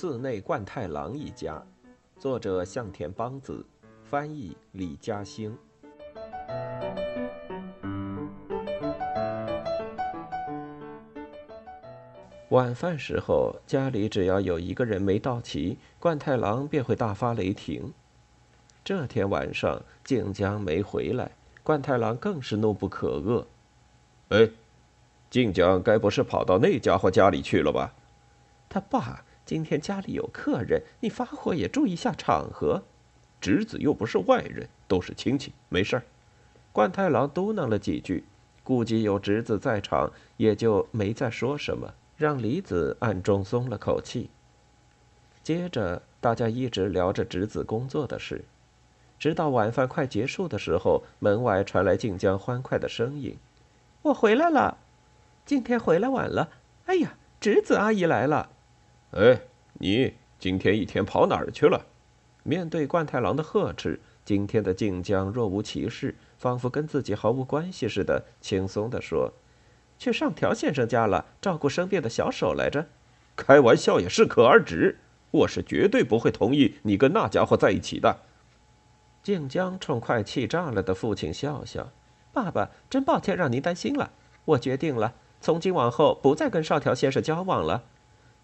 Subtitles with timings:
[0.00, 1.60] 寺内贯太郎一家，
[2.20, 3.66] 作者向田邦子，
[4.04, 5.58] 翻译李嘉兴。
[12.50, 17.92] 晚饭时候，家里只要有一个人没到齐，贯太郎便会大发雷霆。
[18.84, 21.32] 这天晚上，静江没回来，
[21.64, 23.44] 贯太郎更是怒不可遏。
[24.28, 24.48] 哎，
[25.28, 27.92] 静江该不是跑到那家伙家里去了吧？
[28.68, 32.82] 他爸今天家里有客人，你发火也注意下场合。
[33.40, 36.02] 侄子又不是外人，都是亲戚，没事儿。
[36.92, 38.24] 太郎嘟囔了几句，
[38.62, 44.28] 顾及有侄子在场，也就没再说什么，让李子暗中松了口气。
[45.42, 48.44] 接着，大家一直聊着侄子工作的事，
[49.18, 53.38] 直到晚饭快结束的时候，门外传来静江欢快的声音
[54.02, 54.76] ：“我回来了，
[55.46, 56.50] 今天回来晚了。
[56.84, 58.50] 哎呀，侄子阿姨来了。”
[59.12, 59.40] 哎，
[59.74, 61.86] 你今天一天跑哪儿去了？
[62.42, 69.32] 面对冠太郎的呵斥，今天的静江若无其事，仿佛跟自己毫无关系似的，轻松地说
[69.98, 72.86] ：“去上条先生家了，照顾生病的小手来着。”
[73.34, 74.98] 开玩笑也适可而止，
[75.30, 78.18] 我是绝对不会同意你跟那家伙在一起的。
[79.22, 81.90] 静江冲快气炸了的父亲笑笑
[82.32, 84.12] ：“爸爸，真抱歉让您担心了。
[84.44, 87.84] 我决定了，从今往后不再跟上条先生交往了。”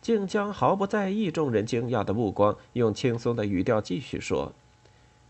[0.04, 4.52] 静江毫不在意众人惊讶的目光，用轻松的语调继续说：“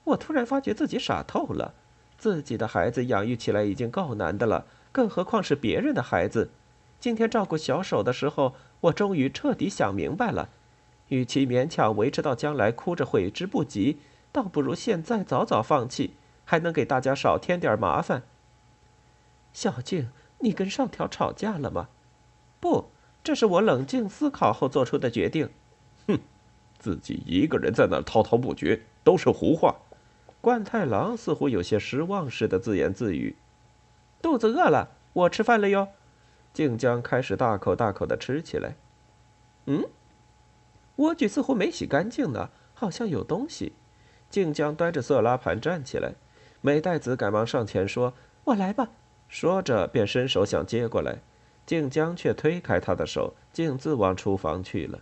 [0.02, 1.74] 我突然发觉自己傻透了，
[2.18, 6.50] 自己的孩子养育起来已经够难的了，更何况是别人的孩子。
[6.98, 10.48] 今天照顾小手的时候，我终于彻底想明白了，
[11.06, 13.98] 与其勉强维持到将来哭着悔之不及，
[14.32, 18.24] 倒不如现在早早放弃，还能给大家少添点麻烦。”
[19.54, 20.08] 小静，
[20.40, 21.86] 你跟上条吵架了吗？
[22.58, 22.86] 不。
[23.24, 25.48] 这是我冷静思考后做出的决定。
[26.06, 26.18] 哼，
[26.78, 29.76] 自己一个人在那滔滔不绝，都是胡话。
[30.42, 33.34] 冠太郎似乎有些失望似的自言自语
[34.20, 35.88] ：“肚子饿了，我吃饭了哟。”
[36.52, 38.76] 静江开始大口大口的吃起来。
[39.64, 39.86] 嗯，
[40.98, 43.72] 莴苣似乎没洗干净呢，好像有东西。
[44.28, 46.12] 静江端着色拉盘站起来，
[46.60, 48.12] 美代子赶忙上前说
[48.44, 48.90] ：“我来吧。”
[49.30, 51.20] 说着便伸手想接过来。
[51.66, 55.00] 静江却推开他的手，径自往厨房去了。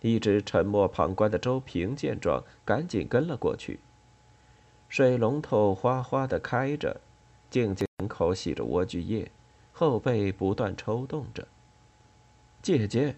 [0.00, 3.80] 一直沉默旁观的周平见状，赶紧跟了过去。
[4.88, 7.00] 水龙头哗哗的开着，
[7.50, 9.30] 静静口洗着莴苣叶，
[9.72, 11.48] 后背不断抽动着。
[12.62, 13.16] 姐姐，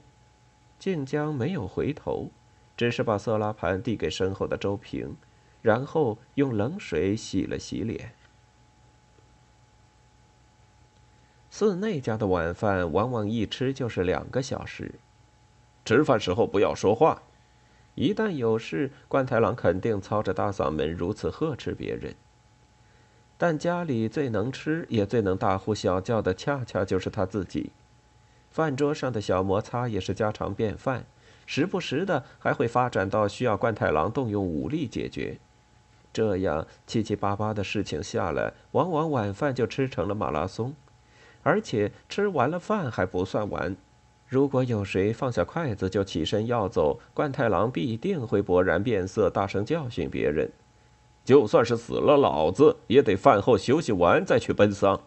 [0.79, 2.31] 静江没有回头，
[2.77, 5.17] 只是把色拉盘递给身后的周平，
[5.61, 8.15] 然后用冷水洗了洗脸。
[11.59, 14.97] 寺内家的晚饭往往一吃就是两个小时，
[15.87, 17.23] 吃饭时候不要说话。
[17.95, 22.15] 一旦有事，关太郎肯定操着大嗓门如此呵斥别人。
[23.39, 27.73] 但家里最能吃也最能大呼小叫的，恰恰就是他自己。
[28.51, 31.07] 饭桌上的小摩擦也是家常便饭，
[31.47, 35.39] 时不时的还会发展到需要关太郎动用武力解决。
[36.13, 40.75] 这样七七八八的事情下来，往往晚饭就吃成了马拉松。
[41.47, 43.77] 而且吃完了饭还不算完，
[44.27, 50.51] 如果有谁放下筷子就起身要走，冠太郎必定会勃然变色，大声教训别人。
[51.25, 55.01] 就算是死了老子，也得饭后休息完再去奔丧。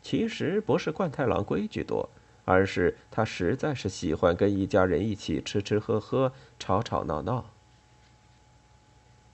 [0.00, 2.08] 其实不是冠太郎规矩多，
[2.44, 7.46] 而是他实在是喜欢跟一家人一起吃吃喝喝，吵吵闹闹。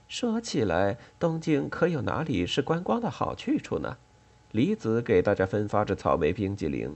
[0.07, 3.97] 说起来，东京可有哪里是观光的好去处呢？
[4.51, 6.95] 李子给大家分发着草莓冰激凌，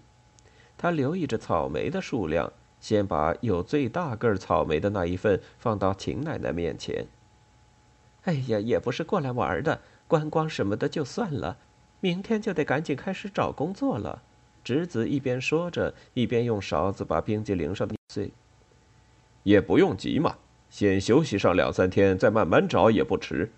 [0.78, 7.08] 他留意着草莓的数量，先把有最大个儿草莓的那一份放到秦奶奶面前。
[8.24, 11.58] 哎呀，也不是过来玩的，观光什么的就算了，
[12.00, 14.22] 明天就得赶紧开始找工作了。
[14.64, 18.32] 侄子一边说着，一边用勺子把冰激凌上的碎。
[19.44, 20.38] 也不用急嘛，
[20.70, 23.52] 先休息上两三天，再慢慢找也不迟。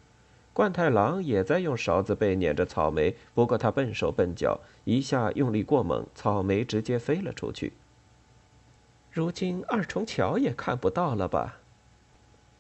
[0.57, 7.73] 冠太郎也在用勺子背碾着草莓，不过他笨手笨脚，一下用力过猛，草莓直接飞了出去。
[9.11, 11.59] 如今二重桥也看不到了吧？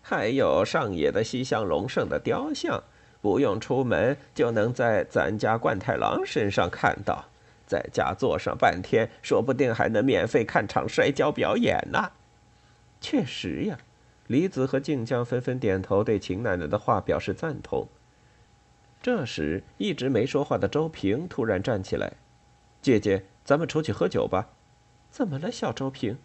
[0.03, 2.83] 还有上野的西乡隆盛的雕像，
[3.19, 7.25] 不用出门就能在咱家冠太郎身上看到，
[7.65, 12.11] 在家坐上半天，说不定还能免费看场摔跤表演呢。
[13.01, 13.79] 确实呀。
[14.27, 17.87] 李子和静江纷纷点头，对秦奶奶的话表示赞同。
[19.01, 22.13] 这时，一直没说话的周平突然站起来
[22.81, 24.49] ：“姐姐，咱们出去喝酒吧。
[25.09, 26.17] ”“怎么了，小周平？”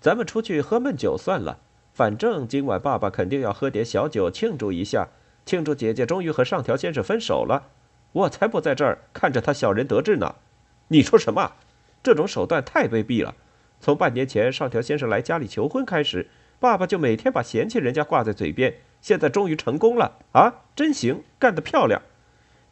[0.00, 1.60] 咱们出去喝闷酒算了。
[1.92, 5.08] 反正今晚爸爸肯定要喝点小酒庆祝一下，
[5.44, 7.70] 庆祝姐姐终于和上条先生分手了。
[8.12, 10.36] 我才不在这儿看着他小人得志呢。
[10.88, 11.52] 你说什么？
[12.02, 13.34] 这种手段太卑鄙了。
[13.80, 16.28] 从半年前上条先生来家里求婚开始，
[16.60, 18.74] 爸爸就每天把嫌弃人家挂在嘴边。
[19.00, 20.64] 现在终于成功了啊！
[20.74, 22.02] 真行，干得漂亮！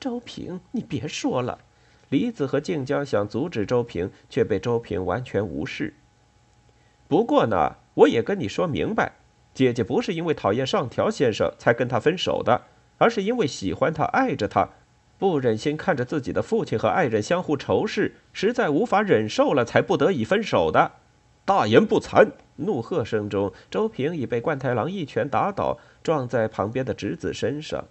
[0.00, 1.60] 周平，你别说了。
[2.08, 5.94] 李子和静江想阻止周平，却被周平完全无视。
[7.06, 9.12] 不过呢，我也跟你说明白，
[9.54, 12.62] 姐姐不是因为讨厌上条先生才跟他分手的，
[12.98, 14.68] 而是因为喜欢他、爱着他，
[15.18, 20.92] 不忍心看着自己的父亲和爱人相互仇视，实在无法忍受了，才不得已分手的。
[21.44, 22.32] 大言不惭！
[22.56, 27.84] 怒喝声中，周平已被冠太郎一拳打倒，撞在旁边的直子身上。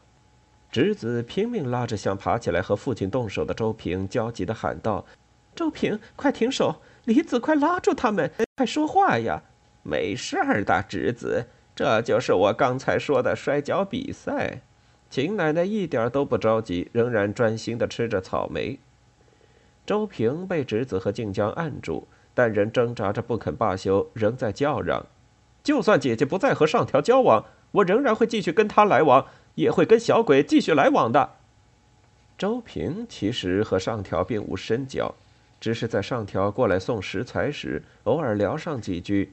[0.72, 5.06] 直子拼命拉着想爬起来和父亲动手的周平，焦急地喊道
[5.56, 6.82] ：“周平，快停手！
[7.06, 8.30] 李子，快拉住他们！
[8.58, 9.44] 快说话呀！”
[9.84, 11.46] 没事儿的，直子，
[11.76, 14.62] 这就是我刚才说的摔跤比赛。
[15.10, 18.80] 秦奶奶一点都不着急，仍然专心地吃着草莓。
[19.86, 22.08] 周平被直子和静江按住。
[22.36, 25.08] 但仍挣扎着不肯罢休，仍在叫嚷
[25.64, 31.38] ：“就算姐姐不再和上条交往，我仍然会继续跟他来往，也会跟小鬼继续来往的。”
[32.38, 35.16] 周平其实和上条并无深交，
[35.62, 39.32] 只是在上条过来送食材时，偶尔聊上几句，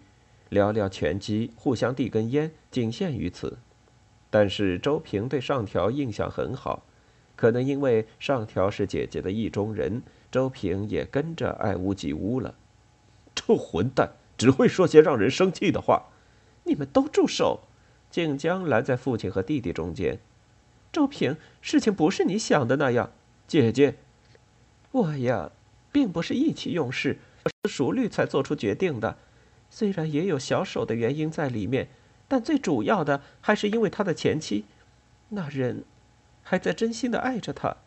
[0.48, 3.58] 聊聊拳击，互相递根烟，仅限于此。
[4.30, 6.84] 但是周平对上条印象很好，
[7.34, 10.00] 可能因为上条是姐姐的意中人，
[10.30, 12.54] 周平也跟着爱屋及乌了。
[13.34, 16.10] 臭混蛋，只会说些让人生气的话！
[16.64, 17.60] 你们都住手！
[18.10, 20.20] 静江拦在父亲和弟弟中间。
[20.92, 23.10] 周平，事情不是你想的那样。
[23.48, 23.96] 姐姐，
[24.90, 25.50] 我呀，
[25.90, 27.18] 并不是意气用事，
[27.64, 29.16] 是熟虑才做出决定的。
[29.70, 31.88] 虽然也有小手的原因在里面，
[32.28, 34.66] 但最主要的还是因为他的前妻，
[35.30, 35.84] 那人
[36.42, 37.78] 还在真心的爱着他。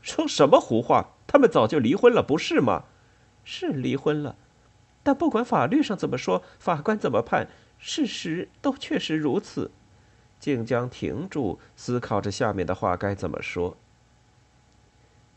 [0.00, 1.10] 说什么胡话？
[1.26, 2.84] 他们早就离婚了，不是吗？
[3.44, 4.36] 是离婚了。
[5.02, 9.70] 但不管法律上怎么说，法官怎么判，事实都确实如此。
[10.38, 13.76] 静江停住，思考着下面的话该怎么说。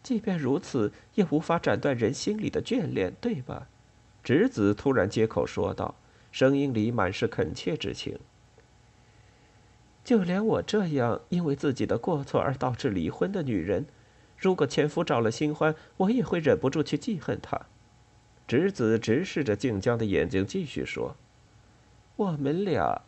[0.01, 3.67] 即便如此，也无法斩断人心里的眷恋，对吧？
[4.23, 5.95] 直子突然接口说道，
[6.31, 8.19] 声音里满是恳切之情。
[10.03, 13.87] 就连我这样因为自己的过错而导致离婚的女人，
[14.37, 17.65] 如果前夫找了新欢，我也会忍不住去记恨他。
[18.47, 21.15] 直子直视着静江的眼睛，继续说
[22.15, 23.01] ：“我们俩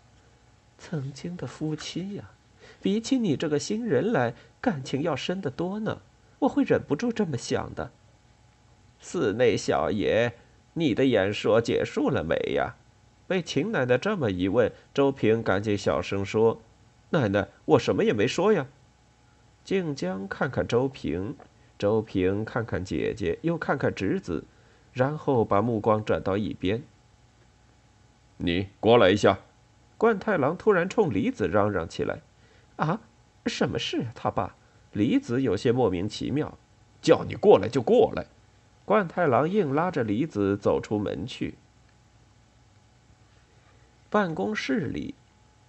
[0.77, 2.31] 曾经的夫妻呀，
[2.81, 6.01] 比起你这个新人来，感情要深得多呢。
[6.39, 7.91] 我会忍不住这么想的。”
[8.99, 10.33] 寺内小爷，
[10.73, 12.75] 你的演说结束了没呀？
[13.27, 16.61] 被秦奶奶这么一问，周平赶紧小声说
[17.11, 18.65] ：“奶奶，我什么也没说呀。”
[19.63, 21.35] 静江看看周平，
[21.77, 24.43] 周平看看姐姐，又看看侄子。
[24.97, 26.81] 然后把目光转到一边。
[28.37, 29.37] 你过来一下。
[29.95, 32.19] 冠太郎突然冲李子嚷嚷起来
[32.77, 32.99] ：“啊，
[33.45, 34.07] 什么事？
[34.13, 34.55] 他爸？”
[34.93, 36.57] 李子有些莫名其妙
[37.01, 38.25] ：“叫你过来就过来。”
[38.85, 41.55] 冠太郎硬拉着李子走出门去。
[44.09, 45.15] 办公室里，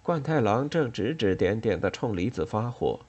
[0.03, 2.99] 冠太郎正指指点点的冲李子发火：“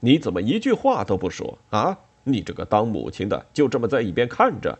[0.00, 1.98] 你怎么一句话都不说啊？
[2.24, 4.78] 你这个当母亲的就这么在一边看着？”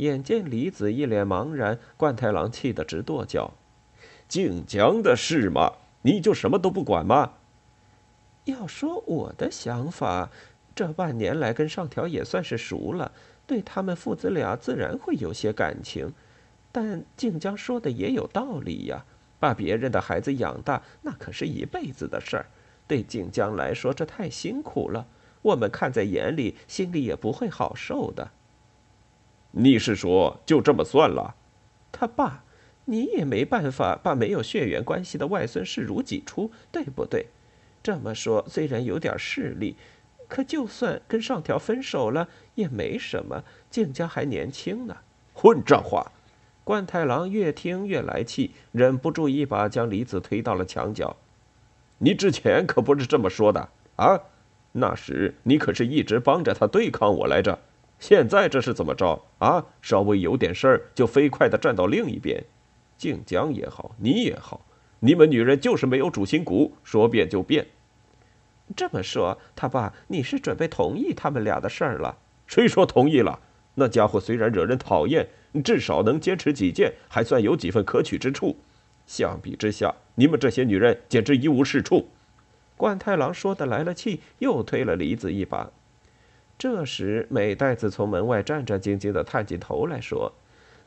[0.00, 3.52] 眼见李子一脸茫然，冠太郎气得直跺脚
[4.26, 7.34] ：“静江的事嘛，你就什么都不管吗？”
[8.44, 10.30] 要说我的想法，
[10.74, 13.12] 这半年来跟上条也算是熟了，
[13.46, 16.12] 对他们父子俩自然会有些感情。
[16.72, 19.04] 但静江说的也有道理呀，
[19.38, 22.46] 把别人的孩子养大，那可是一辈子的事儿。
[22.86, 25.06] 对静江来说，这太辛苦了，
[25.42, 28.30] 我们看在眼里，心里也不会好受的。
[29.52, 31.34] 你是说就这么算了？
[31.92, 32.44] 他爸，
[32.84, 37.26] 你也没办法把没有血缘关系的外孙视如己出，对不对？
[37.82, 39.76] 这么说虽然有点势利，
[40.28, 43.42] 可就算跟上条分手了也没什么。
[43.70, 44.96] 静家还年轻呢。
[45.34, 46.12] 混账话！
[46.62, 51.16] 冠太郎越听越来气，忍不住一把将李子推到了墙角。
[51.98, 54.20] 你之前可不是这么说的啊！
[54.72, 57.58] 那时你可是一直帮着他对抗我来着。
[58.00, 59.64] 现在这是怎么着啊？
[59.82, 62.42] 稍微有点事儿就飞快地站到另一边。
[62.96, 64.66] 静江也好，你也好，
[64.98, 67.66] 你们女人就是没有主心骨，说变就变。
[68.74, 72.16] 这么说，他爸，你是准备同意他们俩的事儿了？
[72.46, 73.38] 谁说同意了？
[73.74, 75.28] 那家伙虽然惹人讨厌，
[75.62, 78.56] 至少能坚持几件，还算有几分可取之处。
[79.06, 82.08] 相比之下，你们这些女人简直一无是处。
[82.76, 85.70] 冠太郎说的来了气，又推了梨子一把。
[86.60, 90.30] 这时，美代子从门外战战兢兢地探起头来说：“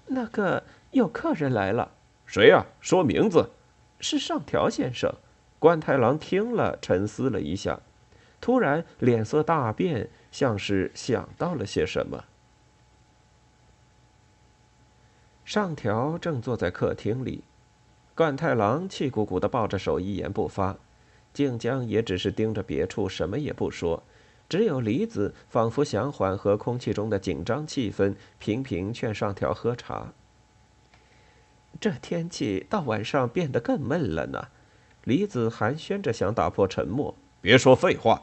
[0.06, 0.62] 那个
[0.92, 1.92] 有客人来了。
[2.27, 2.63] ”“谁呀？
[2.80, 3.50] 说名字。
[4.00, 5.12] ”“是上条先生。”
[5.58, 7.80] 关太郎听了，沉思了一下，
[8.39, 12.24] 突然脸色大变，像是想到了些什么。
[15.44, 17.44] 上条正坐在客厅里。
[18.13, 20.77] 冠太郎气鼓鼓地抱着手，一言不发。
[21.34, 24.03] 静江也只是盯着别处，什么也不说。
[24.53, 30.13] 只有梨子仿佛想缓和空气中的紧张气氛，频频劝上条喝茶。
[31.81, 34.50] 这天气到晚上变得更闷了呢。
[35.05, 37.15] 李子寒暄着想打破沉默。
[37.41, 38.22] 别说废话。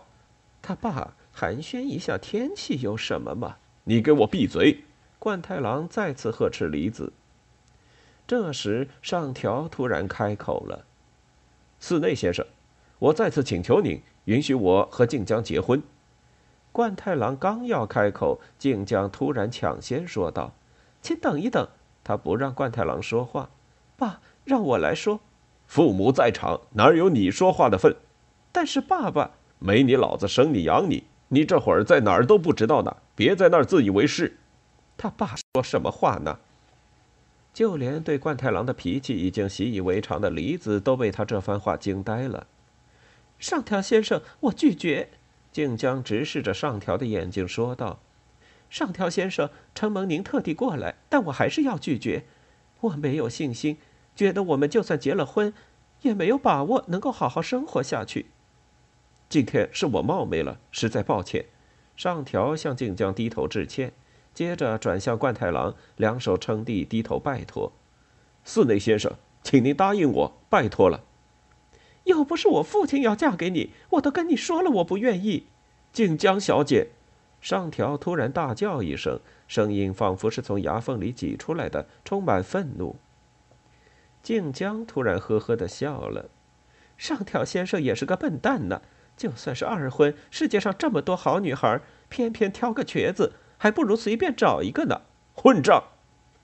[0.62, 3.56] 他爸寒暄一下天气有什么嘛？
[3.82, 4.84] 你给我闭嘴！
[5.18, 7.12] 冠太郎再次呵斥李子。
[8.28, 10.86] 这时，上条突然开口了
[11.80, 12.46] ：“寺内先生，
[13.00, 15.82] 我再次请求您允许我和静江结婚。”
[16.72, 20.52] 冠太郎刚要开口，静江突然抢先说道
[21.02, 21.68] ：“请等一等。”
[22.04, 23.50] 他不让冠太郎说话。
[23.96, 25.20] “爸，让我来说。
[25.66, 27.94] ”“父母在场，哪有你说话的份
[28.52, 34.36] ？”“但是爸爸，没你老子生你养你，你这会儿在哪儿都不知道呢，别在那儿自以为是。”
[34.96, 36.38] 他爸说什么话呢？
[37.52, 42.46] 就连对冠太郎的脾气已经习以为常的梨子都被他这番话惊呆了。
[43.38, 45.08] 上条先生，我拒绝。
[45.52, 48.00] 静江直视着上条的眼睛说道
[48.70, 52.24] ：“上条先生，承蒙您特地过来，但我还是要拒绝。
[52.80, 53.78] 我没有信心，
[54.14, 55.52] 觉得我们就算结了婚，
[56.02, 58.26] 也没有把握能够好好生活下去。
[59.28, 61.46] 今天是我冒昧了，实在抱歉。”
[61.96, 63.92] 上条向静江低头致歉。
[64.32, 67.72] 接着转向冠太郎，两手撑地，低头拜托
[68.44, 71.02] ：“寺内先生，请您答应我，拜托了。
[72.04, 75.46] 又不是我父亲要嫁给你，我都跟你说了，我不愿意。”
[75.92, 76.88] 静江小姐，
[77.40, 82.96] 上条突然大叫一声，声音仿佛是从牙缝里挤出来的，充满愤怒。
[84.22, 86.30] 静江突然呵呵的笑了
[86.98, 88.82] ：“上条先生也是个笨蛋呢，
[89.16, 95.02] 就算是二婚，世界上这么多好女孩，偏偏挑个瘸子。”还不如随便找一个呢！
[95.34, 95.84] 混账！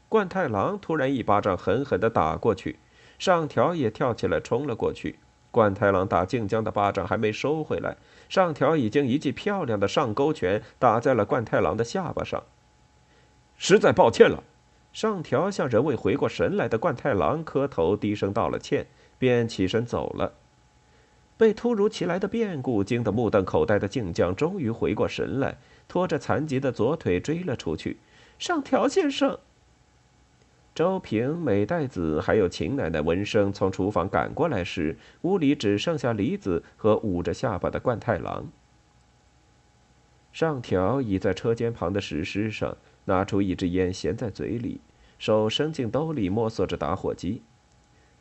[0.06, 2.78] 冠太郎突然一巴掌狠狠的打过去，
[3.18, 5.18] 上条也跳起来冲了过去。
[5.56, 7.96] 冠太郎打静江的巴掌还没收回来，
[8.28, 12.42] 上条已经一记漂亮的上勾拳打在了冠太郎的下巴上。
[13.56, 14.44] 实在抱歉了，
[14.92, 18.86] 上条向仍未回过神来的冠太郎磕头，低声道了歉，
[19.18, 20.34] 便起身走了。
[21.38, 25.56] 被突如其来的变故惊得目瞪口呆的静江终于回过神来。
[25.88, 27.96] 拖着残疾的左腿追了出去。
[28.38, 29.38] 上条先生，
[30.76, 38.46] 周平、美代子还有秦奶奶闻声从厨房赶过来时，屋里只剩下梨子和捂着下巴的冠太郎。
[40.34, 44.82] 上条倚在车间旁的石狮上，拿出一支烟衔在嘴里，
[45.18, 47.40] 手伸进兜里摸索着打火机。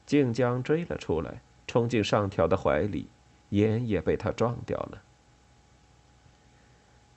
[0.05, 3.09] 静江追了出来，冲进上条的怀里，
[3.49, 5.01] 烟也被他撞掉了。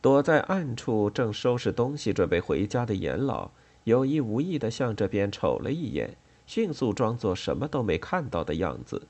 [0.00, 3.52] 躲在暗处正收拾东西准备回家的严老，
[3.88, 6.14] 有意无意地向这边瞅了一眼，
[6.46, 9.08] 迅速装作什么都没看到的样子。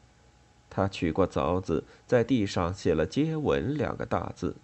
[0.70, 4.54] 他取过凿子，在地上写了“接吻”两个大字，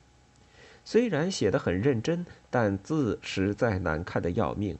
[0.85, 4.78] 虽然写得很认真，但字实在难看的要命。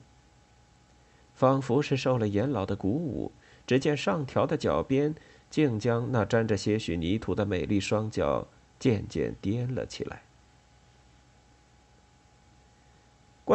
[1.35, 3.33] 仿佛是受了严老的鼓舞，
[3.67, 5.13] 只见上条的脚边
[5.51, 8.47] 竟将那沾着些许泥土的美丽双脚
[8.79, 10.23] 渐渐踮了起来。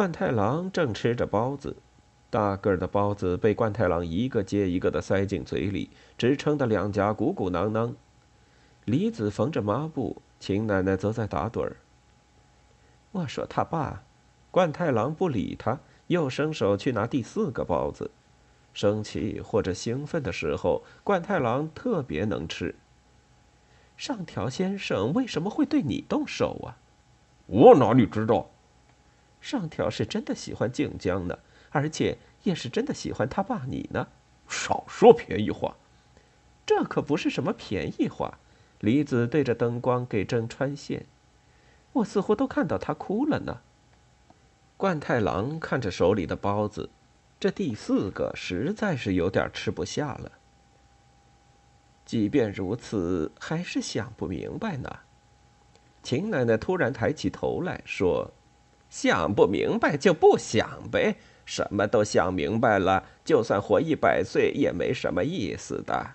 [0.00, 1.76] 冠太郎正吃着包子，
[2.30, 7.94] 大个儿的包子被冠太郎一个接一个的塞进嘴里，直撑得两颊鼓鼓囊囊。
[8.86, 11.76] 李子缝着抹布，秦奶奶则在打盹儿。
[13.12, 14.02] 我说他爸，
[14.50, 18.10] 冠太郎不理他，又伸手去拿第四个包子。
[18.72, 22.74] 生气或者兴奋的时候，冠太郎特别能吃。
[23.98, 26.80] 上条先生为什么会对你动手啊？
[27.44, 28.48] 我哪里知道？
[29.40, 31.38] 上条是真的喜欢静江呢，
[31.70, 34.08] 而且也是真的喜欢他爸你呢。
[34.48, 35.76] 少说便宜话，
[36.66, 38.38] 这可不是什么便宜话。
[38.80, 41.06] 李子对着灯光给针穿线，
[41.92, 43.60] 我似乎都看到他哭了呢。
[44.76, 46.88] 冠太郎看着手里的包子，
[47.38, 50.32] 这第四个实在是有点吃不下了。
[52.04, 55.00] 即便如此，还是想不明白呢。
[56.02, 58.32] 秦奶奶突然抬起头来说。
[58.90, 61.16] 想不明白就不想呗，
[61.46, 66.14] 什么都想明白了，就算活一百岁也没什么意思的。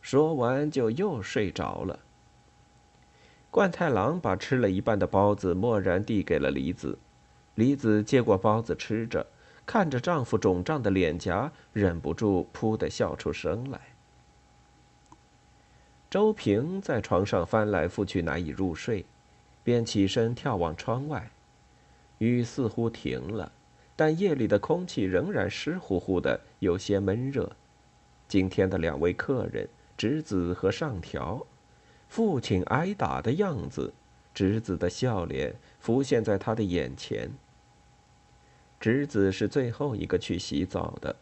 [0.00, 2.00] 说完，就又睡着了。
[3.50, 6.98] 冠太郎把吃了一半的包子默然递给了梨子，
[7.54, 9.26] 梨子接过包子吃着，
[9.64, 13.80] 看着丈夫肿胀的脸颊，忍不住“噗”的笑出声来。
[16.10, 19.04] 周平在床上翻来覆去，难以入睡，
[19.62, 21.30] 便起身眺望窗外，
[22.24, 23.52] 雨似乎停了，
[23.94, 27.52] 但夜里的空气仍然湿乎乎的，有些闷热。
[28.26, 31.46] 今天的两位客人，直子和上条。
[32.08, 33.92] 父亲挨打的样子，
[34.32, 37.30] 侄子的笑脸浮现在他的眼前。
[38.80, 41.16] 侄子是最后一个去洗澡的，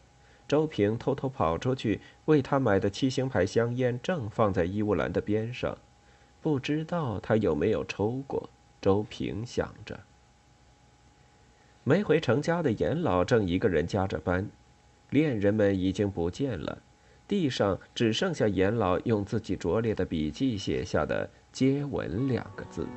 [0.47, 5.77] 周平偷偷跑出去，为他买的七星牌香烟正放在衣物篮的边上，
[6.41, 8.49] 不知道他有没有抽过。
[8.81, 9.99] 周平想着。
[11.83, 14.49] 没回成家的严老正一个人加着班，
[15.09, 16.81] 恋人们已经不见了。
[17.27, 22.87] 地上只剩下严老用自己拙劣的笔迹写下的“接吻”两个字。